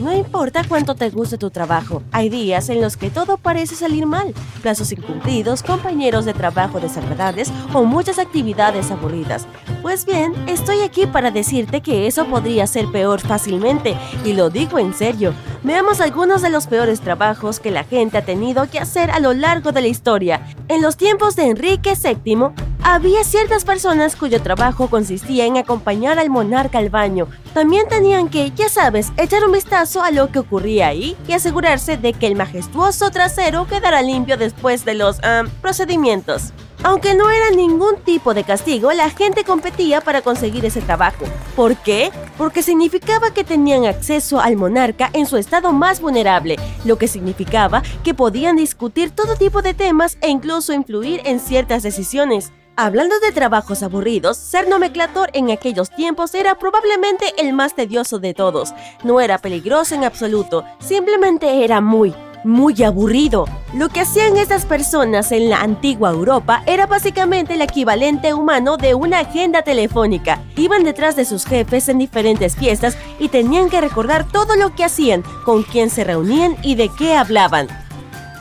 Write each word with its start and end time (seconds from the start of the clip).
No 0.00 0.12
importa 0.12 0.62
cuánto 0.68 0.94
te 0.94 1.08
guste 1.08 1.38
tu 1.38 1.50
trabajo, 1.50 2.02
hay 2.12 2.28
días 2.28 2.68
en 2.68 2.82
los 2.82 2.98
que 2.98 3.08
todo 3.08 3.38
parece 3.38 3.74
salir 3.74 4.04
mal. 4.04 4.34
Plazos 4.60 4.92
incumplidos, 4.92 5.62
compañeros 5.62 6.26
de 6.26 6.34
trabajo 6.34 6.80
desagradables 6.80 7.50
o 7.72 7.82
muchas 7.84 8.18
actividades 8.18 8.90
aburridas. 8.90 9.46
Pues 9.80 10.04
bien, 10.04 10.34
estoy 10.48 10.82
aquí 10.82 11.06
para 11.06 11.30
decirte 11.30 11.80
que 11.80 12.06
eso 12.06 12.26
podría 12.26 12.66
ser 12.66 12.90
peor 12.92 13.20
fácilmente, 13.20 13.96
y 14.24 14.34
lo 14.34 14.50
digo 14.50 14.78
en 14.78 14.92
serio. 14.92 15.32
Veamos 15.62 16.00
algunos 16.00 16.42
de 16.42 16.50
los 16.50 16.66
peores 16.66 17.00
trabajos 17.00 17.58
que 17.58 17.70
la 17.70 17.84
gente 17.84 18.18
ha 18.18 18.24
tenido 18.24 18.68
que 18.68 18.78
hacer 18.78 19.10
a 19.10 19.18
lo 19.18 19.32
largo 19.32 19.72
de 19.72 19.80
la 19.80 19.88
historia. 19.88 20.46
En 20.68 20.82
los 20.82 20.96
tiempos 20.96 21.36
de 21.36 21.46
Enrique 21.46 21.94
VII, 21.94 22.50
había 22.88 23.24
ciertas 23.24 23.64
personas 23.64 24.14
cuyo 24.14 24.40
trabajo 24.40 24.86
consistía 24.86 25.44
en 25.44 25.56
acompañar 25.56 26.20
al 26.20 26.30
monarca 26.30 26.78
al 26.78 26.88
baño. 26.88 27.26
También 27.52 27.88
tenían 27.88 28.28
que, 28.28 28.52
ya 28.52 28.68
sabes, 28.68 29.12
echar 29.16 29.44
un 29.44 29.50
vistazo 29.50 30.04
a 30.04 30.12
lo 30.12 30.30
que 30.30 30.38
ocurría 30.38 30.86
ahí 30.86 31.16
y 31.26 31.32
asegurarse 31.32 31.96
de 31.96 32.12
que 32.12 32.28
el 32.28 32.36
majestuoso 32.36 33.10
trasero 33.10 33.66
quedara 33.66 34.02
limpio 34.02 34.36
después 34.36 34.84
de 34.84 34.94
los 34.94 35.18
procedimientos. 35.60 36.52
Aunque 36.84 37.14
no 37.14 37.28
era 37.28 37.50
ningún 37.50 37.96
tipo 38.04 38.34
de 38.34 38.44
castigo, 38.44 38.92
la 38.92 39.10
gente 39.10 39.42
competía 39.42 40.00
para 40.00 40.22
conseguir 40.22 40.64
ese 40.64 40.80
trabajo. 40.80 41.24
¿Por 41.56 41.74
qué? 41.74 42.12
Porque 42.38 42.62
significaba 42.62 43.32
que 43.32 43.42
tenían 43.42 43.84
acceso 43.84 44.38
al 44.38 44.54
monarca 44.54 45.10
en 45.12 45.26
su 45.26 45.38
estado 45.38 45.72
más 45.72 46.00
vulnerable, 46.00 46.56
lo 46.84 46.98
que 46.98 47.08
significaba 47.08 47.82
que 48.04 48.14
podían 48.14 48.54
discutir 48.54 49.10
todo 49.10 49.34
tipo 49.34 49.60
de 49.60 49.74
temas 49.74 50.18
e 50.20 50.28
incluso 50.28 50.72
influir 50.72 51.20
en 51.24 51.40
ciertas 51.40 51.82
decisiones. 51.82 52.52
Hablando 52.78 53.18
de 53.20 53.32
trabajos 53.32 53.82
aburridos, 53.82 54.36
ser 54.36 54.68
nomenclator 54.68 55.30
en 55.32 55.50
aquellos 55.50 55.88
tiempos 55.88 56.34
era 56.34 56.56
probablemente 56.56 57.24
el 57.38 57.54
más 57.54 57.74
tedioso 57.74 58.18
de 58.18 58.34
todos. 58.34 58.74
No 59.02 59.22
era 59.22 59.38
peligroso 59.38 59.94
en 59.94 60.04
absoluto, 60.04 60.62
simplemente 60.78 61.64
era 61.64 61.80
muy, 61.80 62.14
muy 62.44 62.82
aburrido. 62.82 63.46
Lo 63.72 63.88
que 63.88 64.00
hacían 64.00 64.36
estas 64.36 64.66
personas 64.66 65.32
en 65.32 65.48
la 65.48 65.62
antigua 65.62 66.10
Europa 66.10 66.62
era 66.66 66.86
básicamente 66.86 67.54
el 67.54 67.62
equivalente 67.62 68.34
humano 68.34 68.76
de 68.76 68.94
una 68.94 69.20
agenda 69.20 69.62
telefónica. 69.62 70.42
Iban 70.54 70.84
detrás 70.84 71.16
de 71.16 71.24
sus 71.24 71.46
jefes 71.46 71.88
en 71.88 71.96
diferentes 71.96 72.56
fiestas 72.56 72.98
y 73.18 73.30
tenían 73.30 73.70
que 73.70 73.80
recordar 73.80 74.30
todo 74.30 74.54
lo 74.54 74.74
que 74.74 74.84
hacían, 74.84 75.24
con 75.46 75.62
quién 75.62 75.88
se 75.88 76.04
reunían 76.04 76.58
y 76.62 76.74
de 76.74 76.90
qué 76.98 77.14
hablaban. 77.14 77.85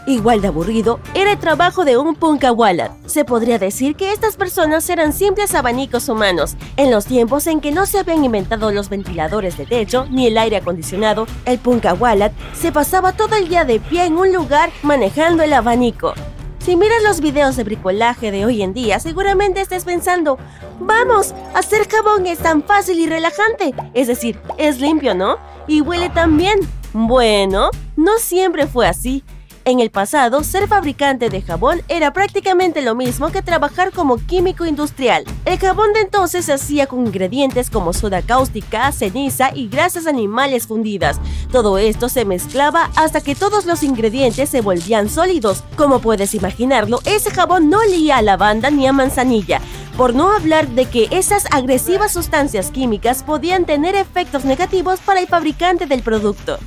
Igual 0.07 0.41
de 0.41 0.49
aburrido 0.49 0.99
era 1.15 1.31
el 1.31 1.39
trabajo 1.39 1.83
de 1.83 1.97
un 1.97 2.15
punkawala. 2.15 2.95
Se 3.07 3.25
podría 3.25 3.57
decir 3.57 3.95
que 3.95 4.11
estas 4.11 4.37
personas 4.37 4.87
eran 4.89 5.13
simples 5.13 5.55
abanicos 5.55 6.07
humanos. 6.09 6.55
En 6.77 6.91
los 6.91 7.05
tiempos 7.05 7.47
en 7.47 7.59
que 7.59 7.71
no 7.71 7.87
se 7.87 7.99
habían 7.99 8.23
inventado 8.23 8.71
los 8.71 8.89
ventiladores 8.89 9.57
de 9.57 9.65
techo 9.65 10.05
ni 10.11 10.27
el 10.27 10.37
aire 10.37 10.57
acondicionado, 10.57 11.25
el 11.45 11.57
punkawala 11.57 12.31
se 12.53 12.71
pasaba 12.71 13.13
todo 13.13 13.35
el 13.35 13.49
día 13.49 13.65
de 13.65 13.79
pie 13.79 14.05
en 14.05 14.17
un 14.17 14.31
lugar 14.31 14.69
manejando 14.83 15.41
el 15.41 15.53
abanico. 15.53 16.13
Si 16.59 16.75
miras 16.75 17.01
los 17.03 17.19
videos 17.19 17.55
de 17.55 17.63
bricolaje 17.63 18.31
de 18.31 18.45
hoy 18.45 18.61
en 18.61 18.73
día, 18.73 18.99
seguramente 18.99 19.61
estés 19.61 19.85
pensando, 19.85 20.37
vamos, 20.79 21.33
hacer 21.55 21.87
jabón 21.87 22.27
es 22.27 22.39
tan 22.39 22.63
fácil 22.63 22.99
y 22.99 23.07
relajante. 23.07 23.73
Es 23.93 24.07
decir, 24.07 24.39
es 24.57 24.79
limpio, 24.79 25.15
¿no? 25.15 25.37
Y 25.67 25.81
huele 25.81 26.09
tan 26.09 26.37
bien. 26.37 26.59
Bueno, 26.93 27.69
no 27.95 28.17
siempre 28.19 28.67
fue 28.67 28.87
así. 28.87 29.23
En 29.67 29.79
el 29.79 29.89
pasado, 29.89 30.43
ser 30.43 30.67
fabricante 30.67 31.31
de 31.31 31.41
jabón 31.41 31.81
era 31.87 32.13
prácticamente 32.13 32.83
lo 32.83 32.93
mismo 32.93 33.31
que 33.31 33.41
trabajar 33.41 33.91
como 33.91 34.17
químico 34.17 34.63
industrial. 34.63 35.23
El 35.45 35.57
jabón 35.57 35.91
de 35.93 36.01
entonces 36.01 36.45
se 36.45 36.53
hacía 36.53 36.85
con 36.85 37.07
ingredientes 37.07 37.71
como 37.71 37.91
soda 37.91 38.21
cáustica, 38.21 38.91
ceniza 38.91 39.49
y 39.55 39.67
grasas 39.67 40.05
animales 40.05 40.67
fundidas. 40.67 41.19
Todo 41.51 41.79
esto 41.79 42.09
se 42.09 42.25
mezclaba 42.25 42.91
hasta 42.95 43.21
que 43.21 43.33
todos 43.33 43.65
los 43.65 43.81
ingredientes 43.81 44.49
se 44.49 44.61
volvían 44.61 45.09
sólidos. 45.09 45.63
Como 45.75 45.97
puedes 45.97 46.35
imaginarlo, 46.35 46.99
ese 47.03 47.31
jabón 47.31 47.71
no 47.71 47.79
olía 47.79 48.17
a 48.17 48.21
lavanda 48.21 48.69
ni 48.69 48.85
a 48.85 48.93
manzanilla, 48.93 49.61
por 49.97 50.13
no 50.13 50.31
hablar 50.31 50.67
de 50.67 50.85
que 50.85 51.07
esas 51.09 51.47
agresivas 51.49 52.13
sustancias 52.13 52.69
químicas 52.69 53.23
podían 53.23 53.65
tener 53.65 53.95
efectos 53.95 54.45
negativos 54.45 54.99
para 54.99 55.21
el 55.21 55.27
fabricante 55.27 55.87
del 55.87 56.03
producto. 56.03 56.59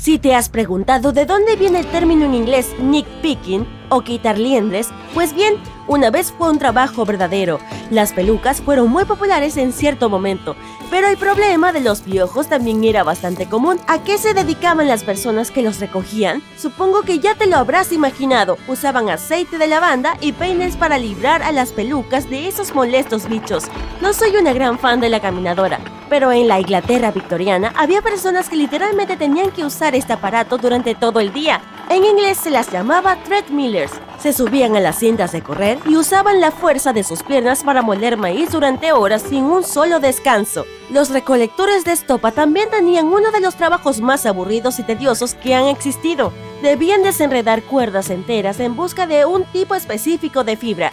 Si 0.00 0.18
te 0.18 0.34
has 0.34 0.48
preguntado 0.48 1.12
de 1.12 1.26
dónde 1.26 1.56
viene 1.56 1.80
el 1.80 1.86
término 1.86 2.24
en 2.24 2.32
inglés 2.32 2.74
nick 2.78 3.06
picking 3.20 3.66
o 3.90 4.00
quitar 4.00 4.38
liendres, 4.38 4.88
pues 5.12 5.34
bien, 5.34 5.56
una 5.88 6.08
vez 6.10 6.32
fue 6.32 6.48
un 6.48 6.58
trabajo 6.58 7.04
verdadero. 7.04 7.60
Las 7.90 8.14
pelucas 8.14 8.62
fueron 8.62 8.88
muy 8.88 9.04
populares 9.04 9.58
en 9.58 9.74
cierto 9.74 10.08
momento, 10.08 10.56
pero 10.88 11.06
el 11.06 11.18
problema 11.18 11.74
de 11.74 11.82
los 11.82 12.00
piojos 12.00 12.48
también 12.48 12.82
era 12.82 13.02
bastante 13.02 13.46
común. 13.46 13.78
¿A 13.88 14.02
qué 14.02 14.16
se 14.16 14.32
dedicaban 14.32 14.88
las 14.88 15.04
personas 15.04 15.50
que 15.50 15.60
los 15.60 15.80
recogían? 15.80 16.42
Supongo 16.56 17.02
que 17.02 17.18
ya 17.18 17.34
te 17.34 17.46
lo 17.46 17.58
habrás 17.58 17.92
imaginado. 17.92 18.56
Usaban 18.68 19.10
aceite 19.10 19.58
de 19.58 19.66
lavanda 19.66 20.16
y 20.22 20.32
peines 20.32 20.78
para 20.78 20.96
librar 20.96 21.42
a 21.42 21.52
las 21.52 21.72
pelucas 21.72 22.30
de 22.30 22.48
esos 22.48 22.74
molestos 22.74 23.28
bichos. 23.28 23.64
No 24.00 24.14
soy 24.14 24.34
una 24.36 24.54
gran 24.54 24.78
fan 24.78 24.98
de 25.00 25.10
la 25.10 25.20
caminadora, 25.20 25.78
pero 26.10 26.32
en 26.32 26.48
la 26.48 26.60
Inglaterra 26.60 27.12
victoriana 27.12 27.72
había 27.76 28.02
personas 28.02 28.50
que 28.50 28.56
literalmente 28.56 29.16
tenían 29.16 29.50
que 29.52 29.64
usar 29.64 29.94
este 29.94 30.12
aparato 30.12 30.58
durante 30.58 30.94
todo 30.94 31.20
el 31.20 31.32
día. 31.32 31.62
En 31.88 32.04
inglés 32.04 32.36
se 32.38 32.50
las 32.50 32.70
llamaba 32.70 33.16
treadmillers. 33.24 33.92
Se 34.18 34.32
subían 34.32 34.76
a 34.76 34.80
las 34.80 34.98
cintas 34.98 35.32
de 35.32 35.42
correr 35.42 35.78
y 35.86 35.96
usaban 35.96 36.40
la 36.40 36.50
fuerza 36.50 36.92
de 36.92 37.04
sus 37.04 37.22
piernas 37.22 37.64
para 37.64 37.80
moler 37.80 38.16
maíz 38.18 38.50
durante 38.50 38.92
horas 38.92 39.22
sin 39.22 39.44
un 39.44 39.64
solo 39.64 39.98
descanso. 39.98 40.66
Los 40.90 41.10
recolectores 41.10 41.84
de 41.84 41.92
estopa 41.92 42.32
también 42.32 42.68
tenían 42.68 43.06
uno 43.06 43.30
de 43.30 43.40
los 43.40 43.54
trabajos 43.54 44.00
más 44.00 44.26
aburridos 44.26 44.78
y 44.78 44.82
tediosos 44.82 45.34
que 45.34 45.54
han 45.54 45.68
existido. 45.68 46.32
Debían 46.60 47.02
desenredar 47.02 47.62
cuerdas 47.62 48.10
enteras 48.10 48.60
en 48.60 48.76
busca 48.76 49.06
de 49.06 49.24
un 49.24 49.44
tipo 49.44 49.74
específico 49.74 50.44
de 50.44 50.56
fibra. 50.56 50.92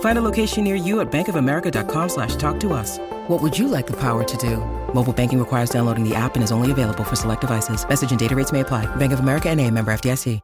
Find 0.00 0.18
a 0.18 0.22
location 0.22 0.64
near 0.64 0.74
you 0.74 1.00
at 1.00 1.12
bankofamerica.com 1.12 2.08
slash 2.08 2.36
talk 2.36 2.58
to 2.60 2.72
us. 2.72 2.98
What 3.28 3.42
would 3.42 3.58
you 3.58 3.68
like 3.68 3.86
the 3.86 3.96
power 3.96 4.24
to 4.24 4.36
do? 4.38 4.56
Mobile 4.94 5.12
banking 5.12 5.38
requires 5.38 5.68
downloading 5.68 6.08
the 6.08 6.14
app 6.14 6.36
and 6.36 6.42
is 6.42 6.50
only 6.50 6.70
available 6.72 7.04
for 7.04 7.16
select 7.16 7.42
devices. 7.42 7.86
Message 7.86 8.10
and 8.12 8.18
data 8.18 8.34
rates 8.34 8.52
may 8.52 8.60
apply. 8.60 8.86
Bank 8.96 9.12
of 9.12 9.20
America 9.20 9.50
and 9.50 9.60
a 9.60 9.70
member 9.70 9.92
FDIC. 9.92 10.40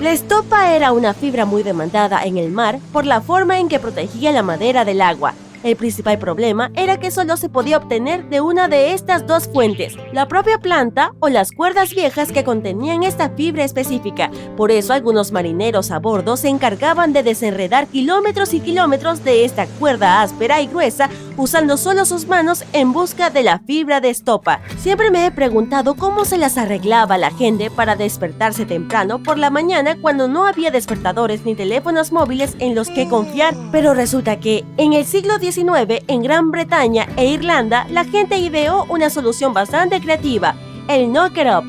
La 0.00 0.12
estopa 0.12 0.76
era 0.76 0.92
una 0.92 1.12
fibra 1.12 1.44
muy 1.44 1.64
demandada 1.64 2.22
en 2.22 2.38
el 2.38 2.52
mar 2.52 2.78
por 2.92 3.04
la 3.04 3.20
forma 3.20 3.58
en 3.58 3.68
que 3.68 3.80
protegía 3.80 4.30
la 4.30 4.44
madera 4.44 4.84
del 4.84 5.00
agua. 5.00 5.34
El 5.64 5.74
principal 5.74 6.18
problema 6.18 6.70
era 6.76 7.00
que 7.00 7.10
solo 7.10 7.36
se 7.36 7.48
podía 7.48 7.78
obtener 7.78 8.28
de 8.28 8.40
una 8.40 8.68
de 8.68 8.92
estas 8.92 9.26
dos 9.26 9.48
fuentes, 9.48 9.96
la 10.12 10.28
propia 10.28 10.58
planta 10.58 11.14
o 11.18 11.28
las 11.28 11.50
cuerdas 11.50 11.90
viejas 11.90 12.30
que 12.30 12.44
contenían 12.44 13.02
esta 13.02 13.30
fibra 13.30 13.64
específica. 13.64 14.30
Por 14.56 14.70
eso 14.70 14.92
algunos 14.92 15.32
marineros 15.32 15.90
a 15.90 15.98
bordo 15.98 16.36
se 16.36 16.48
encargaban 16.48 17.12
de 17.12 17.24
desenredar 17.24 17.88
kilómetros 17.88 18.54
y 18.54 18.60
kilómetros 18.60 19.24
de 19.24 19.44
esta 19.44 19.66
cuerda 19.66 20.22
áspera 20.22 20.60
y 20.60 20.68
gruesa 20.68 21.10
usando 21.36 21.76
solo 21.76 22.04
sus 22.04 22.26
manos 22.26 22.64
en 22.72 22.92
busca 22.92 23.30
de 23.30 23.42
la 23.42 23.60
fibra 23.60 24.00
de 24.00 24.10
estopa. 24.10 24.60
Siempre 24.76 25.10
me 25.10 25.26
he 25.26 25.30
preguntado 25.30 25.94
cómo 25.94 26.24
se 26.24 26.36
las 26.36 26.56
arreglaba 26.56 27.18
la 27.18 27.30
gente 27.30 27.70
para 27.70 27.96
despertarse 27.96 28.64
temprano 28.64 29.22
por 29.22 29.38
la 29.38 29.50
mañana 29.50 29.96
cuando 30.00 30.28
no 30.28 30.46
había 30.46 30.70
despertadores 30.70 31.44
ni 31.44 31.54
teléfonos 31.54 32.12
móviles 32.12 32.56
en 32.58 32.74
los 32.74 32.88
que 32.90 33.08
confiar, 33.08 33.54
pero 33.70 33.94
resulta 33.94 34.40
que 34.40 34.64
en 34.76 34.92
el 34.92 35.04
siglo 35.04 35.38
XIX 35.38 35.47
en 35.56 36.22
Gran 36.22 36.50
Bretaña 36.50 37.08
e 37.16 37.24
Irlanda, 37.24 37.86
la 37.88 38.04
gente 38.04 38.36
ideó 38.36 38.84
una 38.90 39.08
solución 39.08 39.54
bastante 39.54 39.98
creativa, 39.98 40.54
el 40.88 41.10
Knocker 41.10 41.48
Up. 41.56 41.64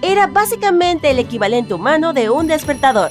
Era 0.00 0.28
básicamente 0.28 1.10
el 1.10 1.18
equivalente 1.18 1.74
humano 1.74 2.12
de 2.12 2.30
un 2.30 2.46
despertador. 2.46 3.10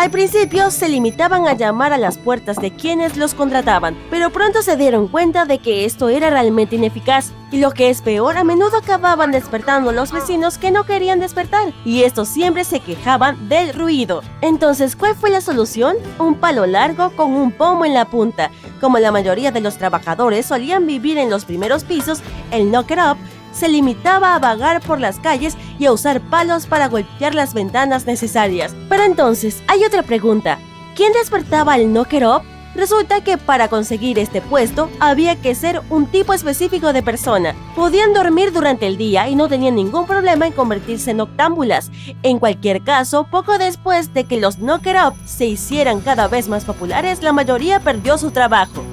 Al 0.00 0.10
principio 0.10 0.70
se 0.70 0.88
limitaban 0.88 1.46
a 1.46 1.52
llamar 1.52 1.92
a 1.92 1.98
las 1.98 2.16
puertas 2.16 2.56
de 2.56 2.70
quienes 2.70 3.18
los 3.18 3.34
contrataban, 3.34 3.98
pero 4.08 4.30
pronto 4.30 4.62
se 4.62 4.78
dieron 4.78 5.08
cuenta 5.08 5.44
de 5.44 5.58
que 5.58 5.84
esto 5.84 6.08
era 6.08 6.30
realmente 6.30 6.76
ineficaz 6.76 7.32
y 7.50 7.58
lo 7.58 7.72
que 7.72 7.90
es 7.90 8.00
peor, 8.00 8.38
a 8.38 8.42
menudo 8.42 8.78
acababan 8.78 9.30
despertando 9.30 9.90
a 9.90 9.92
los 9.92 10.10
vecinos 10.10 10.56
que 10.56 10.70
no 10.70 10.84
querían 10.84 11.20
despertar 11.20 11.74
y 11.84 12.04
estos 12.04 12.28
siempre 12.28 12.64
se 12.64 12.80
quejaban 12.80 13.50
del 13.50 13.74
ruido. 13.74 14.22
Entonces, 14.40 14.96
¿cuál 14.96 15.16
fue 15.16 15.28
la 15.28 15.42
solución? 15.42 15.96
Un 16.18 16.36
palo 16.36 16.64
largo 16.64 17.10
con 17.14 17.34
un 17.34 17.52
pomo 17.52 17.84
en 17.84 17.92
la 17.92 18.06
punta. 18.06 18.50
Como 18.80 18.98
la 19.00 19.12
mayoría 19.12 19.52
de 19.52 19.60
los 19.60 19.76
trabajadores 19.76 20.46
solían 20.46 20.86
vivir 20.86 21.18
en 21.18 21.28
los 21.28 21.44
primeros 21.44 21.84
pisos, 21.84 22.22
el 22.52 22.70
knock 22.70 22.92
it 22.92 22.98
up 22.98 23.18
se 23.52 23.68
limitaba 23.68 24.34
a 24.34 24.38
vagar 24.38 24.80
por 24.80 25.00
las 25.00 25.18
calles 25.18 25.56
y 25.78 25.86
a 25.86 25.92
usar 25.92 26.20
palos 26.20 26.66
para 26.66 26.88
golpear 26.88 27.34
las 27.34 27.54
ventanas 27.54 28.06
necesarias. 28.06 28.74
Pero 28.88 29.04
entonces, 29.04 29.62
hay 29.66 29.84
otra 29.84 30.02
pregunta. 30.02 30.58
¿Quién 30.94 31.12
despertaba 31.12 31.74
al 31.74 31.92
knocker 31.92 32.26
up? 32.26 32.42
Resulta 32.74 33.22
que 33.22 33.36
para 33.36 33.68
conseguir 33.68 34.18
este 34.18 34.40
puesto 34.40 34.88
había 35.00 35.36
que 35.36 35.54
ser 35.54 35.82
un 35.90 36.06
tipo 36.06 36.32
específico 36.32 36.92
de 36.92 37.02
persona. 37.02 37.54
Podían 37.74 38.12
dormir 38.12 38.52
durante 38.52 38.86
el 38.86 38.96
día 38.96 39.28
y 39.28 39.34
no 39.34 39.48
tenían 39.48 39.74
ningún 39.74 40.06
problema 40.06 40.46
en 40.46 40.52
convertirse 40.52 41.10
en 41.10 41.18
noctámbulas. 41.18 41.90
En 42.22 42.38
cualquier 42.38 42.82
caso, 42.82 43.24
poco 43.24 43.58
después 43.58 44.14
de 44.14 44.24
que 44.24 44.40
los 44.40 44.58
knocker 44.58 44.96
up 45.04 45.14
se 45.24 45.46
hicieran 45.46 46.00
cada 46.00 46.28
vez 46.28 46.48
más 46.48 46.64
populares, 46.64 47.22
la 47.22 47.32
mayoría 47.32 47.80
perdió 47.80 48.16
su 48.18 48.30
trabajo. 48.30 48.84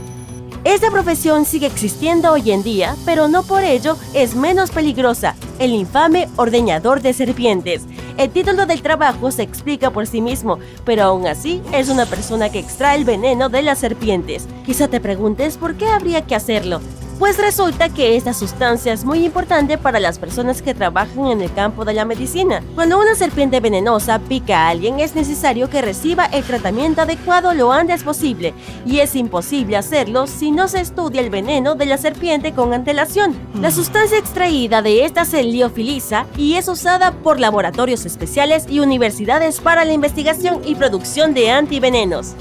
Esta 0.63 0.91
profesión 0.91 1.45
sigue 1.45 1.67
existiendo 1.67 2.31
hoy 2.31 2.51
en 2.51 2.63
día, 2.63 2.95
pero 3.05 3.27
no 3.27 3.43
por 3.43 3.63
ello 3.63 3.95
es 4.13 4.35
menos 4.35 4.71
peligrosa, 4.71 5.35
el 5.59 5.71
infame 5.71 6.27
ordeñador 6.35 7.01
de 7.01 7.13
serpientes. 7.13 7.83
El 8.17 8.31
título 8.31 8.65
del 8.65 8.81
trabajo 8.81 9.31
se 9.31 9.43
explica 9.43 9.91
por 9.91 10.07
sí 10.07 10.21
mismo, 10.21 10.59
pero 10.83 11.03
aún 11.03 11.27
así 11.27 11.61
es 11.71 11.89
una 11.89 12.05
persona 12.05 12.49
que 12.49 12.59
extrae 12.59 12.97
el 12.97 13.05
veneno 13.05 13.49
de 13.49 13.61
las 13.61 13.79
serpientes. 13.79 14.47
Quizá 14.65 14.87
te 14.87 14.99
preguntes 14.99 15.57
por 15.57 15.75
qué 15.75 15.87
habría 15.87 16.25
que 16.25 16.35
hacerlo. 16.35 16.81
Pues 17.19 17.39
resulta 17.39 17.89
que 17.89 18.15
esta 18.15 18.31
sustancia 18.31 18.93
es 18.93 19.03
muy 19.03 19.25
importante 19.25 19.79
para 19.79 19.99
las 19.99 20.19
personas 20.19 20.61
que 20.61 20.75
trabajan 20.75 21.25
en 21.25 21.41
el 21.41 21.51
campo 21.51 21.83
de 21.83 21.93
la 21.93 22.05
medicina. 22.05 22.61
Cuando 22.75 22.99
una 22.99 23.15
serpiente 23.15 23.59
venenosa 23.59 24.19
pica 24.19 24.59
a 24.59 24.69
alguien 24.69 24.99
es 24.99 25.15
necesario 25.15 25.67
que 25.67 25.81
reciba 25.81 26.25
el 26.25 26.43
tratamiento 26.43 27.01
adecuado 27.01 27.55
lo 27.55 27.71
antes 27.71 28.03
posible 28.03 28.53
y 28.85 28.99
es 28.99 29.15
imposible 29.15 29.77
hacerlo 29.77 30.27
si 30.27 30.51
no 30.51 30.67
se 30.67 30.79
estudia 30.79 31.21
el 31.21 31.31
veneno 31.31 31.73
de 31.73 31.87
la 31.87 31.97
serpiente 31.97 32.53
con 32.53 32.71
antelación. 32.73 33.35
La 33.59 33.71
sustancia 33.71 34.19
extraída 34.19 34.83
de 34.83 35.03
esta 35.03 35.25
se 35.25 35.41
liofiliza 35.41 36.27
y 36.37 36.53
es 36.53 36.67
usada 36.67 37.11
por 37.11 37.39
laboratorios 37.39 38.05
especiales 38.05 38.67
y 38.69 38.79
universidades 38.79 39.59
para 39.59 39.85
la 39.85 39.93
investigación 39.93 40.61
y 40.63 40.75
producción 40.75 41.33
de 41.33 41.49
antivenenos. 41.49 42.35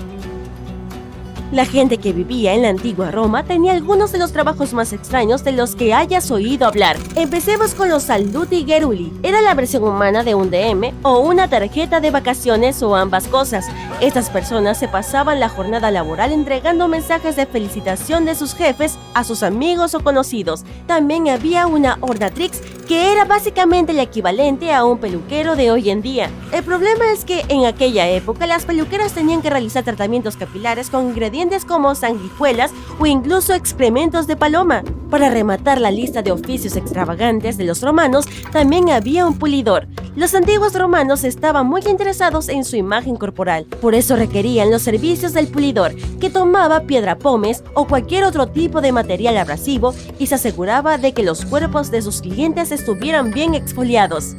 La 1.52 1.64
gente 1.64 1.98
que 1.98 2.12
vivía 2.12 2.54
en 2.54 2.62
la 2.62 2.70
antigua 2.70 3.12
Roma 3.12 3.44
tenía 3.44 3.72
algunos 3.72 4.10
de 4.10 4.18
los 4.18 4.32
trabajos 4.32 4.72
más 4.72 4.92
extraños 4.92 5.44
de 5.44 5.52
los 5.52 5.76
que 5.76 5.94
hayas 5.94 6.32
oído 6.32 6.66
hablar. 6.66 6.96
Empecemos 7.14 7.72
con 7.72 7.88
los 7.88 8.02
saluti 8.02 8.64
geruli. 8.64 9.12
Era 9.22 9.40
la 9.40 9.54
versión 9.54 9.84
humana 9.84 10.24
de 10.24 10.34
un 10.34 10.50
DM 10.50 10.92
o 11.04 11.20
una 11.20 11.48
tarjeta 11.48 12.00
de 12.00 12.10
vacaciones 12.10 12.82
o 12.82 12.96
ambas 12.96 13.28
cosas. 13.28 13.66
Estas 14.00 14.28
personas 14.28 14.76
se 14.76 14.88
pasaban 14.88 15.38
la 15.38 15.48
jornada 15.48 15.92
laboral 15.92 16.32
entregando 16.32 16.88
mensajes 16.88 17.36
de 17.36 17.46
felicitación 17.46 18.24
de 18.24 18.34
sus 18.34 18.52
jefes 18.52 18.98
a 19.14 19.22
sus 19.22 19.44
amigos 19.44 19.94
o 19.94 20.00
conocidos. 20.00 20.64
También 20.88 21.28
había 21.28 21.68
una 21.68 21.96
ordatrix 22.00 22.60
que 22.88 23.12
era 23.12 23.24
básicamente 23.24 23.92
el 23.92 23.98
equivalente 24.00 24.72
a 24.72 24.84
un 24.84 24.98
peluquero 24.98 25.54
de 25.54 25.70
hoy 25.70 25.90
en 25.90 26.02
día. 26.02 26.28
El 26.52 26.64
problema 26.64 27.12
es 27.12 27.24
que 27.24 27.44
en 27.48 27.66
aquella 27.66 28.08
época 28.08 28.46
las 28.46 28.64
peluqueras 28.64 29.12
tenían 29.12 29.42
que 29.42 29.50
realizar 29.50 29.84
tratamientos 29.84 30.36
capilares 30.36 30.90
con 30.90 31.06
ingredientes 31.06 31.35
como 31.66 31.94
sanguijuelas 31.94 32.72
o 32.98 33.04
incluso 33.04 33.52
excrementos 33.52 34.26
de 34.26 34.36
paloma. 34.36 34.82
Para 35.10 35.28
rematar 35.28 35.80
la 35.80 35.90
lista 35.90 36.22
de 36.22 36.32
oficios 36.32 36.76
extravagantes 36.76 37.58
de 37.58 37.64
los 37.64 37.82
romanos, 37.82 38.24
también 38.52 38.88
había 38.88 39.26
un 39.26 39.38
pulidor. 39.38 39.86
Los 40.16 40.34
antiguos 40.34 40.72
romanos 40.72 41.24
estaban 41.24 41.66
muy 41.66 41.82
interesados 41.86 42.48
en 42.48 42.64
su 42.64 42.76
imagen 42.76 43.16
corporal, 43.16 43.66
por 43.82 43.94
eso 43.94 44.16
requerían 44.16 44.70
los 44.70 44.80
servicios 44.80 45.34
del 45.34 45.48
pulidor, 45.48 45.94
que 46.18 46.30
tomaba 46.30 46.80
piedra 46.80 47.18
pomes 47.18 47.62
o 47.74 47.86
cualquier 47.86 48.24
otro 48.24 48.46
tipo 48.46 48.80
de 48.80 48.92
material 48.92 49.36
abrasivo 49.36 49.94
y 50.18 50.28
se 50.28 50.36
aseguraba 50.36 50.96
de 50.96 51.12
que 51.12 51.22
los 51.22 51.44
cuerpos 51.44 51.90
de 51.90 52.00
sus 52.00 52.22
clientes 52.22 52.72
estuvieran 52.72 53.30
bien 53.30 53.54
exfoliados. 53.54 54.36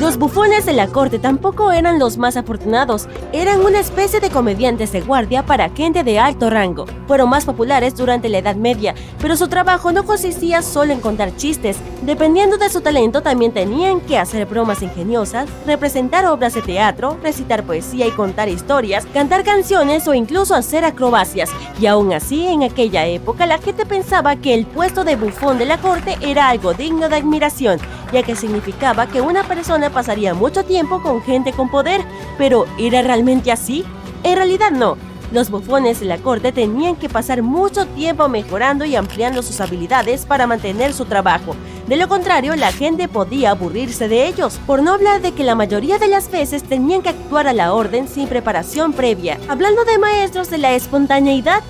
Los 0.00 0.16
bufones 0.16 0.64
de 0.64 0.72
la 0.72 0.86
corte 0.86 1.18
tampoco 1.18 1.70
eran 1.70 1.98
los 1.98 2.16
más 2.16 2.38
afortunados, 2.38 3.08
eran 3.30 3.60
una 3.60 3.78
especie 3.78 4.20
de 4.20 4.30
comediantes 4.30 4.90
de 4.90 5.02
guardia 5.02 5.44
para 5.44 5.68
gente 5.68 6.02
de 6.02 6.18
alto 6.18 6.48
rango. 6.48 6.86
Fueron 7.06 7.28
más 7.28 7.44
populares 7.44 7.94
durante 7.94 8.30
la 8.30 8.38
Edad 8.38 8.56
Media, 8.56 8.94
pero 9.20 9.36
su 9.36 9.48
trabajo 9.48 9.92
no 9.92 10.04
consistía 10.04 10.62
solo 10.62 10.94
en 10.94 11.00
contar 11.00 11.36
chistes. 11.36 11.76
Dependiendo 12.00 12.56
de 12.56 12.70
su 12.70 12.80
talento, 12.80 13.20
también 13.20 13.52
tenían 13.52 14.00
que 14.00 14.16
hacer 14.16 14.46
bromas 14.46 14.80
ingeniosas, 14.80 15.46
representar 15.66 16.24
obras 16.24 16.54
de 16.54 16.62
teatro, 16.62 17.18
recitar 17.22 17.62
poesía 17.62 18.06
y 18.06 18.12
contar 18.12 18.48
historias, 18.48 19.04
cantar 19.12 19.44
canciones 19.44 20.08
o 20.08 20.14
incluso 20.14 20.54
hacer 20.54 20.86
acrobacias. 20.86 21.50
Y 21.78 21.84
aún 21.84 22.14
así, 22.14 22.46
en 22.46 22.62
aquella 22.62 23.06
época, 23.06 23.44
la 23.44 23.58
gente 23.58 23.84
pensaba 23.84 24.36
que 24.36 24.54
el 24.54 24.64
puesto 24.64 25.04
de 25.04 25.16
bufón 25.16 25.58
de 25.58 25.66
la 25.66 25.76
corte 25.76 26.16
era 26.22 26.48
algo 26.48 26.72
digno 26.72 27.10
de 27.10 27.16
admiración, 27.16 27.78
ya 28.12 28.22
que 28.22 28.36
significaba 28.36 29.06
que 29.06 29.20
una 29.20 29.42
persona 29.44 29.90
pasaría 29.90 30.34
mucho 30.34 30.64
tiempo 30.64 31.02
con 31.02 31.22
gente 31.22 31.52
con 31.52 31.70
poder, 31.70 32.02
pero 32.38 32.66
¿era 32.78 33.02
realmente 33.02 33.50
así? 33.50 33.84
En 34.22 34.36
realidad 34.36 34.70
no. 34.70 34.96
Los 35.32 35.50
bufones 35.50 36.00
de 36.00 36.06
la 36.06 36.18
corte 36.18 36.52
tenían 36.52 36.94
que 36.94 37.08
pasar 37.08 37.40
mucho 37.40 37.86
tiempo 37.86 38.28
mejorando 38.28 38.84
y 38.84 38.96
ampliando 38.96 39.42
sus 39.42 39.62
habilidades 39.62 40.26
para 40.26 40.46
mantener 40.46 40.92
su 40.92 41.06
trabajo. 41.06 41.56
De 41.86 41.96
lo 41.96 42.06
contrario, 42.06 42.54
la 42.54 42.70
gente 42.70 43.08
podía 43.08 43.52
aburrirse 43.52 44.08
de 44.08 44.26
ellos, 44.26 44.60
por 44.66 44.82
no 44.82 44.92
hablar 44.92 45.22
de 45.22 45.32
que 45.32 45.42
la 45.42 45.54
mayoría 45.54 45.98
de 45.98 46.08
las 46.08 46.30
veces 46.30 46.62
tenían 46.62 47.00
que 47.00 47.08
actuar 47.08 47.48
a 47.48 47.54
la 47.54 47.72
orden 47.72 48.08
sin 48.08 48.28
preparación 48.28 48.92
previa. 48.92 49.38
Hablando 49.48 49.84
de 49.84 49.98
maestros 49.98 50.50
de 50.50 50.58
la 50.58 50.74
espontaneidad, 50.74 51.62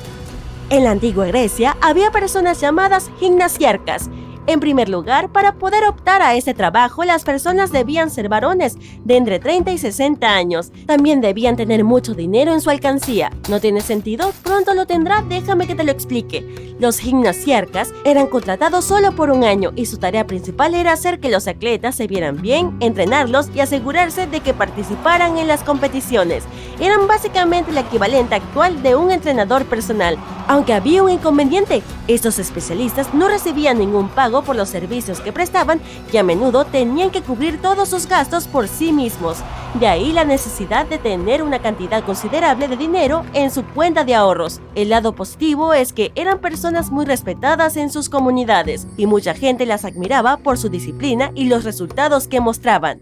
en 0.68 0.84
la 0.84 0.90
antigua 0.90 1.26
Grecia 1.26 1.76
había 1.80 2.10
personas 2.10 2.60
llamadas 2.60 3.10
gimnasiarcas, 3.20 4.10
en 4.46 4.58
primer 4.58 4.88
lugar, 4.88 5.30
para 5.30 5.54
poder 5.54 5.84
optar 5.84 6.20
a 6.20 6.34
este 6.34 6.52
trabajo, 6.52 7.04
las 7.04 7.22
personas 7.22 7.70
debían 7.70 8.10
ser 8.10 8.28
varones 8.28 8.76
de 9.04 9.16
entre 9.16 9.38
30 9.38 9.70
y 9.70 9.78
60 9.78 10.28
años. 10.28 10.72
También 10.86 11.20
debían 11.20 11.56
tener 11.56 11.84
mucho 11.84 12.14
dinero 12.14 12.52
en 12.52 12.60
su 12.60 12.70
alcancía. 12.70 13.30
¿No 13.48 13.60
tiene 13.60 13.80
sentido? 13.80 14.32
Pronto 14.42 14.74
lo 14.74 14.86
tendrá, 14.86 15.22
déjame 15.28 15.68
que 15.68 15.76
te 15.76 15.84
lo 15.84 15.92
explique. 15.92 16.74
Los 16.80 16.98
gimnasiarcas 16.98 17.92
eran 18.04 18.26
contratados 18.26 18.84
solo 18.84 19.12
por 19.12 19.30
un 19.30 19.44
año 19.44 19.70
y 19.76 19.86
su 19.86 19.98
tarea 19.98 20.26
principal 20.26 20.74
era 20.74 20.92
hacer 20.92 21.20
que 21.20 21.30
los 21.30 21.46
atletas 21.46 21.94
se 21.94 22.08
vieran 22.08 22.42
bien, 22.42 22.76
entrenarlos 22.80 23.48
y 23.54 23.60
asegurarse 23.60 24.26
de 24.26 24.40
que 24.40 24.54
participaran 24.54 25.38
en 25.38 25.46
las 25.46 25.62
competiciones. 25.62 26.42
Eran 26.80 27.06
básicamente 27.06 27.70
el 27.70 27.78
equivalente 27.78 28.34
actual 28.34 28.82
de 28.82 28.96
un 28.96 29.12
entrenador 29.12 29.64
personal. 29.66 30.18
Aunque 30.48 30.74
había 30.74 31.02
un 31.02 31.10
inconveniente, 31.10 31.82
estos 32.08 32.38
especialistas 32.38 33.14
no 33.14 33.28
recibían 33.28 33.78
ningún 33.78 34.08
pago 34.08 34.42
por 34.42 34.56
los 34.56 34.68
servicios 34.68 35.20
que 35.20 35.32
prestaban 35.32 35.80
y 36.12 36.16
a 36.16 36.22
menudo 36.22 36.64
tenían 36.64 37.10
que 37.10 37.22
cubrir 37.22 37.60
todos 37.60 37.88
sus 37.88 38.06
gastos 38.06 38.48
por 38.48 38.68
sí 38.68 38.92
mismos. 38.92 39.38
De 39.78 39.86
ahí 39.86 40.12
la 40.12 40.24
necesidad 40.24 40.86
de 40.86 40.98
tener 40.98 41.42
una 41.42 41.60
cantidad 41.60 42.04
considerable 42.04 42.68
de 42.68 42.76
dinero 42.76 43.24
en 43.32 43.50
su 43.50 43.64
cuenta 43.64 44.04
de 44.04 44.14
ahorros. 44.14 44.60
El 44.74 44.90
lado 44.90 45.14
positivo 45.14 45.72
es 45.72 45.92
que 45.92 46.12
eran 46.14 46.40
personas 46.40 46.90
muy 46.90 47.06
respetadas 47.06 47.76
en 47.76 47.90
sus 47.90 48.08
comunidades 48.08 48.86
y 48.96 49.06
mucha 49.06 49.34
gente 49.34 49.64
las 49.64 49.84
admiraba 49.84 50.36
por 50.36 50.58
su 50.58 50.68
disciplina 50.68 51.30
y 51.34 51.44
los 51.44 51.64
resultados 51.64 52.28
que 52.28 52.40
mostraban. 52.40 53.00